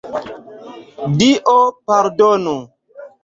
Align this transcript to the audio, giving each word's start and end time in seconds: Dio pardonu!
Dio 1.17 1.55
pardonu! 1.91 2.57